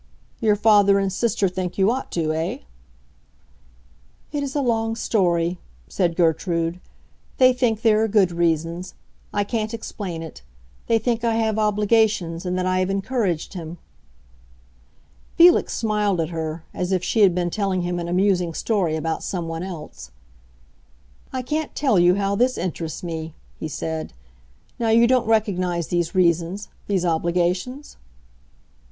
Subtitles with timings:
[0.39, 2.61] "Your father and sister think you ought to, eh?"
[4.31, 6.79] "It is a long story," said Gertrude.
[7.37, 8.95] "They think there are good reasons.
[9.31, 10.41] I can't explain it.
[10.87, 13.77] They think I have obligations, and that I have encouraged him."
[15.35, 19.21] Felix smiled at her, as if she had been telling him an amusing story about
[19.21, 20.09] someone else.
[21.31, 24.13] "I can't tell you how this interests me," he said.
[24.79, 27.97] "Now you don't recognize these reasons—these obligations?"